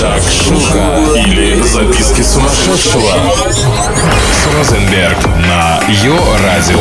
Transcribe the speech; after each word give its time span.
Шакшука 0.00 0.96
или 1.14 1.60
записки 1.62 2.22
сумасшедшего 2.22 3.02
с 4.32 4.46
Розенберг 4.56 5.18
на 5.36 5.78
Йо-Радио. 5.88 6.80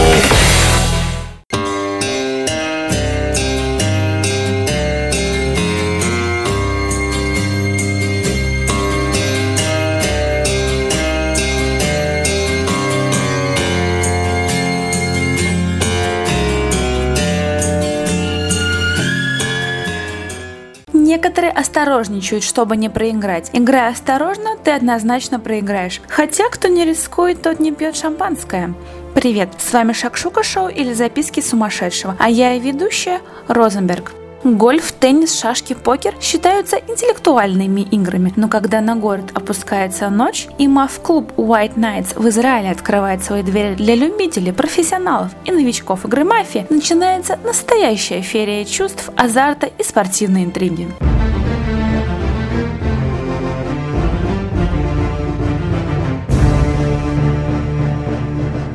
Некоторые 21.09 21.51
осторожничают, 21.51 22.43
чтобы 22.43 22.77
не 22.77 22.87
проиграть. 22.87 23.49
Играя 23.51 23.93
осторожно, 23.93 24.55
ты 24.63 24.69
однозначно 24.69 25.39
проиграешь. 25.39 26.01
Хотя, 26.07 26.47
кто 26.51 26.67
не 26.67 26.85
рискует, 26.85 27.41
тот 27.41 27.59
не 27.59 27.71
пьет 27.71 27.95
шампанское. 27.95 28.75
Привет, 29.15 29.49
с 29.57 29.73
вами 29.73 29.93
Шакшука 29.93 30.43
Шоу 30.43 30.67
или 30.67 30.93
Записки 30.93 31.39
сумасшедшего, 31.39 32.15
а 32.19 32.29
я 32.29 32.53
и 32.53 32.59
ведущая 32.59 33.21
Розенберг. 33.47 34.18
Гольф, 34.43 34.93
теннис, 34.93 35.37
шашки, 35.37 35.73
покер 35.73 36.15
считаются 36.21 36.77
интеллектуальными 36.77 37.81
играми, 37.81 38.31
но 38.37 38.47
когда 38.47 38.79
на 38.79 38.95
город 38.95 39.31
опускается 39.33 40.09
ночь 40.09 40.47
и 40.57 40.67
мав-клуб 40.67 41.33
White 41.35 41.75
Nights 41.75 42.17
в 42.17 42.27
Израиле 42.29 42.71
открывает 42.71 43.21
свои 43.21 43.43
двери 43.43 43.75
для 43.75 43.95
любителей, 43.95 44.53
профессионалов 44.53 45.31
и 45.43 45.51
новичков 45.51 46.05
игры 46.05 46.23
мафии, 46.23 46.65
начинается 46.69 47.37
настоящая 47.43 48.21
ферия 48.21 48.63
чувств, 48.63 49.09
азарта 49.17 49.67
и 49.67 49.83
спортивной 49.83 50.45
интриги. 50.45 50.87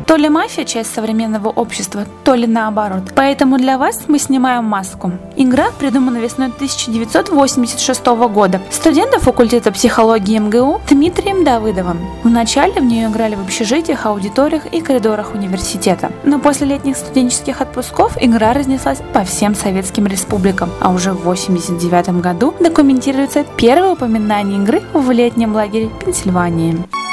То 0.06 0.16
ли 0.16 0.28
мафия 0.28 0.64
часть 0.64 0.94
современного 0.94 1.48
общества, 1.48 2.05
то 2.24 2.34
ли 2.34 2.47
наоборот. 2.47 3.12
Поэтому 3.14 3.58
для 3.58 3.78
вас 3.78 4.02
мы 4.06 4.19
снимаем 4.19 4.64
маску. 4.64 5.12
Игра 5.36 5.70
придумана 5.78 6.19
весной 6.19 6.48
1986 6.48 8.06
года 8.06 8.61
студентом 8.70 9.20
факультета 9.20 9.72
психологии 9.72 10.38
МГУ 10.38 10.80
Дмитрием 10.88 11.44
Давыдовым. 11.44 11.98
Вначале 12.22 12.80
в 12.80 12.84
нее 12.84 13.08
играли 13.08 13.34
в 13.34 13.41
общежитиях, 13.41 14.06
аудиториях 14.06 14.66
и 14.66 14.80
коридорах 14.80 15.34
университета. 15.34 16.12
Но 16.24 16.39
после 16.39 16.66
летних 16.66 16.96
студенческих 16.96 17.61
отпусков 17.61 18.16
игра 18.20 18.52
разнеслась 18.52 18.98
по 19.12 19.24
всем 19.24 19.55
советским 19.55 20.06
республикам, 20.06 20.70
а 20.80 20.92
уже 20.92 21.12
в 21.12 21.20
1989 21.20 22.20
году 22.20 22.55
документируется 22.61 23.44
первое 23.56 23.92
упоминание 23.92 24.58
игры 24.58 24.83
в 24.92 25.11
летнем 25.11 25.55
лагере 25.55 25.91
Пенсильвании. 26.05 27.03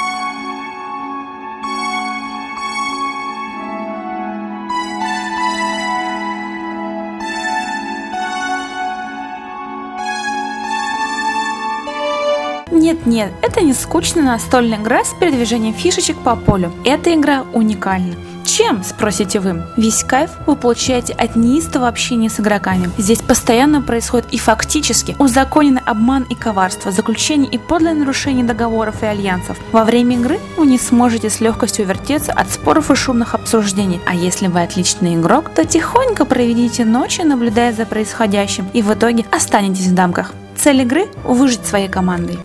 Нет-нет, 13.04 13.32
это 13.42 13.62
не 13.62 13.72
скучная 13.72 14.22
настольная 14.22 14.78
игра 14.78 15.04
с 15.04 15.12
передвижением 15.18 15.74
фишечек 15.74 16.16
по 16.18 16.36
полю. 16.36 16.72
Эта 16.84 17.14
игра 17.14 17.44
уникальна. 17.52 18.14
Чем, 18.44 18.84
спросите 18.84 19.40
вы? 19.40 19.62
Весь 19.76 20.04
кайф 20.04 20.30
вы 20.46 20.56
получаете 20.56 21.12
от 21.14 21.36
неистого 21.36 21.88
общения 21.88 22.28
с 22.28 22.38
игроками. 22.38 22.90
Здесь 22.98 23.20
постоянно 23.20 23.82
происходит 23.82 24.26
и 24.30 24.38
фактически 24.38 25.16
узаконенный 25.18 25.80
обман 25.84 26.24
и 26.24 26.34
коварство, 26.34 26.92
заключение 26.92 27.50
и 27.50 27.58
подлое 27.58 27.94
нарушение 27.94 28.44
договоров 28.44 29.02
и 29.02 29.06
альянсов. 29.06 29.56
Во 29.72 29.84
время 29.84 30.16
игры 30.16 30.38
вы 30.56 30.66
не 30.66 30.78
сможете 30.78 31.30
с 31.30 31.40
легкостью 31.40 31.86
вертеться 31.86 32.32
от 32.32 32.50
споров 32.50 32.90
и 32.90 32.94
шумных 32.94 33.34
обсуждений. 33.34 34.00
А 34.06 34.14
если 34.14 34.48
вы 34.48 34.62
отличный 34.62 35.14
игрок, 35.14 35.48
то 35.54 35.64
тихонько 35.64 36.24
проведите 36.24 36.84
ночи, 36.84 37.22
наблюдая 37.22 37.72
за 37.72 37.86
происходящим, 37.86 38.68
и 38.72 38.82
в 38.82 38.92
итоге 38.92 39.24
останетесь 39.32 39.86
в 39.86 39.94
дамках. 39.94 40.32
Цель 40.56 40.82
игры– 40.82 41.06
выжить 41.24 41.64
своей 41.64 41.88
командой. 41.88 42.38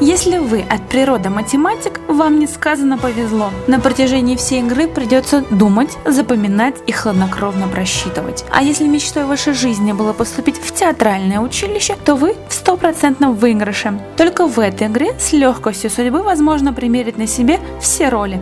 Если 0.00 0.38
вы 0.38 0.60
от 0.62 0.88
природы 0.88 1.28
математик, 1.30 2.00
вам 2.08 2.38
несказанно 2.40 2.98
повезло. 2.98 3.50
На 3.66 3.80
протяжении 3.80 4.34
всей 4.34 4.60
игры 4.60 4.88
придется 4.88 5.44
думать, 5.50 5.96
запоминать 6.04 6.76
и 6.86 6.92
хладнокровно 6.92 7.68
просчитывать. 7.68 8.44
А 8.50 8.62
если 8.62 8.88
мечтой 8.88 9.24
вашей 9.24 9.52
жизни 9.52 9.92
было 9.92 10.12
поступить 10.12 10.58
в 10.58 10.74
театральное 10.74 11.40
училище, 11.40 11.96
то 12.04 12.16
вы 12.16 12.34
в 12.48 12.52
стопроцентном 12.52 13.34
выигрыше. 13.34 14.00
Только 14.16 14.46
в 14.46 14.58
этой 14.58 14.88
игре 14.88 15.14
с 15.18 15.32
легкостью 15.32 15.90
судьбы 15.90 16.22
возможно 16.22 16.72
примерить 16.72 17.16
на 17.16 17.26
себе 17.26 17.60
все 17.80 18.08
роли. 18.08 18.40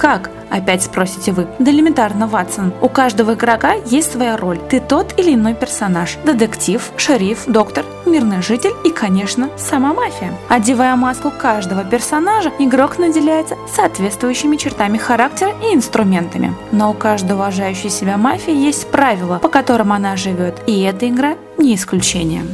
Как? 0.00 0.30
Опять 0.48 0.82
спросите 0.82 1.30
вы. 1.30 1.46
Да 1.58 1.70
элементарно, 1.70 2.26
Ватсон. 2.26 2.72
У 2.80 2.88
каждого 2.88 3.34
игрока 3.34 3.74
есть 3.74 4.12
своя 4.12 4.38
роль. 4.38 4.58
Ты 4.70 4.80
тот 4.80 5.12
или 5.18 5.34
иной 5.34 5.52
персонаж. 5.52 6.16
Детектив, 6.24 6.90
шериф, 6.96 7.44
доктор, 7.46 7.84
мирный 8.06 8.40
житель 8.40 8.72
и, 8.82 8.90
конечно, 8.90 9.50
сама 9.58 9.92
мафия. 9.92 10.32
Одевая 10.48 10.96
маску 10.96 11.30
каждого 11.30 11.84
персонажа, 11.84 12.50
игрок 12.58 12.98
наделяется 12.98 13.56
соответствующими 13.76 14.56
чертами 14.56 14.96
характера 14.96 15.52
и 15.62 15.74
инструментами. 15.74 16.54
Но 16.72 16.92
у 16.92 16.94
каждой 16.94 17.32
уважающей 17.32 17.90
себя 17.90 18.16
мафии 18.16 18.54
есть 18.54 18.90
правила, 18.90 19.38
по 19.38 19.50
которым 19.50 19.92
она 19.92 20.16
живет. 20.16 20.62
И 20.66 20.80
эта 20.80 21.10
игра 21.10 21.36
не 21.58 21.74
исключение. 21.74 22.44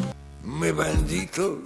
Мы 0.44 0.72
бандиту, 0.72 1.58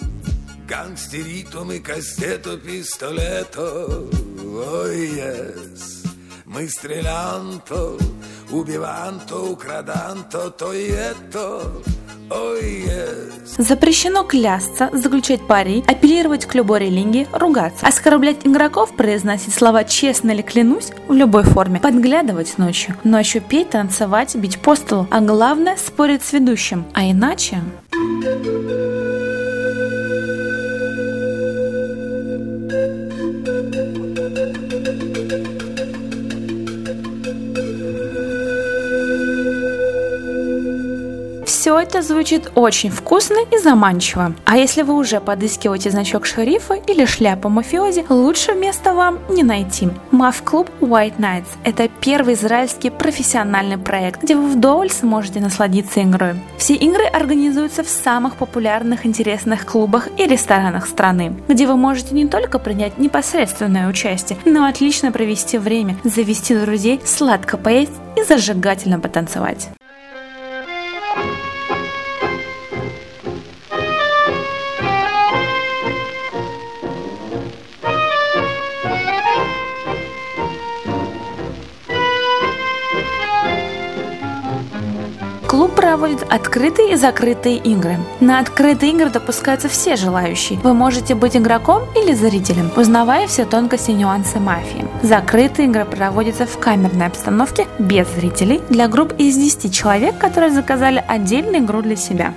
гангстерито, 0.70 1.64
мы 1.64 1.80
кастето, 1.80 2.56
пистолето, 2.56 4.08
ой, 4.44 5.10
yes. 5.18 6.06
Мы 6.46 6.68
стрелянто, 6.68 7.96
убиванто, 8.50 9.36
украданто, 9.36 10.50
то 10.50 10.72
и 10.72 10.88
это. 10.90 11.62
Запрещено 13.58 14.22
клясться, 14.22 14.88
заключать 14.92 15.44
пари, 15.48 15.82
апеллировать 15.88 16.46
к 16.46 16.54
любой 16.54 16.78
религии, 16.78 17.26
ругаться, 17.32 17.84
оскорблять 17.84 18.46
игроков, 18.46 18.94
произносить 18.94 19.52
слова 19.52 19.82
«честно» 19.82 20.30
или 20.30 20.42
«клянусь» 20.42 20.92
в 21.08 21.12
любой 21.12 21.42
форме, 21.42 21.80
подглядывать 21.80 22.56
ночью, 22.58 22.94
ночью 23.02 23.42
петь, 23.42 23.70
танцевать, 23.70 24.36
бить 24.36 24.60
по 24.60 24.76
столу, 24.76 25.08
а 25.10 25.20
главное 25.20 25.76
спорить 25.76 26.22
с 26.22 26.32
ведущим, 26.32 26.84
а 26.94 27.10
иначе... 27.10 27.60
Все 41.70 41.78
это 41.78 42.02
звучит 42.02 42.50
очень 42.56 42.90
вкусно 42.90 43.36
и 43.48 43.56
заманчиво. 43.58 44.34
А 44.44 44.56
если 44.56 44.82
вы 44.82 44.96
уже 44.96 45.20
подыскиваете 45.20 45.92
значок 45.92 46.26
шерифа 46.26 46.74
или 46.74 47.04
шляпу 47.04 47.48
мафиози, 47.48 48.04
лучше 48.08 48.54
места 48.54 48.92
вам 48.92 49.20
не 49.28 49.44
найти. 49.44 49.88
Мав-клуб 50.10 50.68
White 50.80 51.18
Nights– 51.18 51.46
это 51.64 51.88
первый 52.00 52.34
израильский 52.34 52.90
профессиональный 52.90 53.78
проект, 53.78 54.20
где 54.24 54.34
вы 54.34 54.48
вдоволь 54.48 54.90
сможете 54.90 55.38
насладиться 55.38 56.02
игрой. 56.02 56.40
Все 56.58 56.74
игры 56.74 57.04
организуются 57.04 57.84
в 57.84 57.88
самых 57.88 58.34
популярных 58.34 59.06
интересных 59.06 59.64
клубах 59.64 60.08
и 60.18 60.26
ресторанах 60.26 60.88
страны, 60.88 61.36
где 61.46 61.68
вы 61.68 61.76
можете 61.76 62.16
не 62.16 62.26
только 62.26 62.58
принять 62.58 62.98
непосредственное 62.98 63.88
участие, 63.88 64.40
но 64.44 64.66
отлично 64.66 65.12
провести 65.12 65.56
время, 65.56 65.96
завести 66.02 66.56
друзей, 66.56 67.00
сладко 67.04 67.56
поесть 67.56 67.92
и 68.16 68.24
зажигательно 68.24 68.98
потанцевать. 68.98 69.68
Клуб 85.50 85.74
проводит 85.74 86.24
открытые 86.30 86.92
и 86.92 86.94
закрытые 86.94 87.56
игры. 87.56 87.96
На 88.20 88.38
открытые 88.38 88.92
игры 88.92 89.10
допускаются 89.10 89.68
все 89.68 89.96
желающие. 89.96 90.60
Вы 90.60 90.74
можете 90.74 91.16
быть 91.16 91.36
игроком 91.36 91.82
или 91.96 92.12
зрителем, 92.14 92.70
узнавая 92.76 93.26
все 93.26 93.44
тонкости 93.44 93.90
и 93.90 93.94
нюансы 93.94 94.38
мафии. 94.38 94.86
Закрытые 95.02 95.66
игры 95.66 95.84
проводятся 95.86 96.46
в 96.46 96.56
камерной 96.58 97.08
обстановке 97.08 97.66
без 97.80 98.06
зрителей 98.14 98.60
для 98.70 98.86
групп 98.86 99.12
из 99.18 99.34
10 99.34 99.74
человек, 99.74 100.18
которые 100.18 100.52
заказали 100.52 101.04
отдельную 101.08 101.64
игру 101.64 101.82
для 101.82 101.96
себя. 101.96 102.32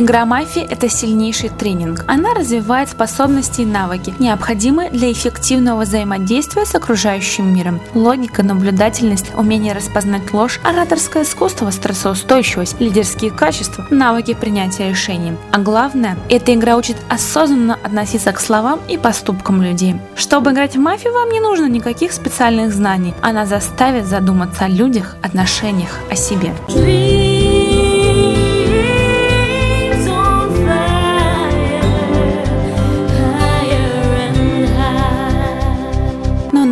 Игра 0.00 0.24
мафии– 0.24 0.62
это 0.70 0.88
сильнейший 0.88 1.48
тренинг. 1.48 2.04
Она 2.06 2.32
развивает 2.32 2.88
способности 2.88 3.62
и 3.62 3.66
навыки, 3.66 4.14
необходимые 4.20 4.90
для 4.90 5.10
эффективного 5.10 5.80
взаимодействия 5.80 6.64
с 6.64 6.72
окружающим 6.76 7.52
миром. 7.52 7.80
Логика, 7.94 8.44
наблюдательность, 8.44 9.32
умение 9.36 9.72
распознать 9.72 10.32
ложь, 10.32 10.60
ораторское 10.62 11.24
искусство, 11.24 11.72
стрессоустойчивость, 11.72 12.80
лидерские 12.80 13.32
качества, 13.32 13.88
навыки 13.90 14.34
принятия 14.34 14.90
решений. 14.90 15.32
А 15.50 15.58
главное, 15.58 16.16
эта 16.28 16.54
игра 16.54 16.76
учит 16.76 16.96
осознанно 17.08 17.76
относиться 17.82 18.30
к 18.30 18.38
словам 18.38 18.78
и 18.88 18.98
поступкам 18.98 19.62
людей. 19.62 19.96
Чтобы 20.14 20.52
играть 20.52 20.76
в 20.76 20.78
мафию, 20.78 21.12
вам 21.12 21.30
не 21.30 21.40
нужно 21.40 21.66
никаких 21.66 22.12
специальных 22.12 22.72
знаний. 22.72 23.14
Она 23.20 23.46
заставит 23.46 24.06
задуматься 24.06 24.66
о 24.66 24.68
людях, 24.68 25.16
отношениях, 25.24 25.98
о 26.08 26.14
себе. 26.14 26.54
Но 26.68 26.84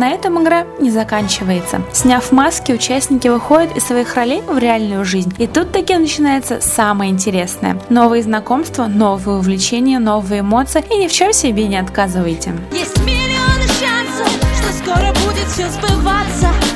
на 0.07 0.13
этом 0.13 0.41
игра 0.41 0.65
не 0.79 0.89
заканчивается. 0.89 1.81
Сняв 1.91 2.31
маски, 2.31 2.71
участники 2.71 3.27
выходят 3.27 3.75
из 3.75 3.83
своих 3.83 4.15
ролей 4.15 4.41
в 4.47 4.57
реальную 4.57 5.03
жизнь. 5.03 5.33
И 5.37 5.47
тут 5.47 5.73
таки 5.73 5.97
начинается 5.97 6.61
самое 6.61 7.11
интересное. 7.11 7.77
Новые 7.89 8.23
знакомства, 8.23 8.87
новые 8.87 9.37
увлечения, 9.37 9.99
новые 9.99 10.39
эмоции. 10.39 10.81
И 10.89 10.97
ни 10.97 11.07
в 11.09 11.11
чем 11.11 11.33
себе 11.33 11.67
не 11.67 11.75
отказывайте. 11.75 12.53
Есть 12.71 12.97
миллионы 12.99 13.67
шансов, 13.67 14.33
что 14.55 14.71
скоро 14.81 15.13
будет 15.25 15.47
все 15.47 15.67
сбываться. 15.69 16.66